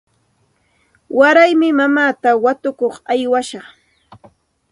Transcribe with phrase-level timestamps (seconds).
[1.19, 3.65] Waraymi mamaata watukuq aywashaq.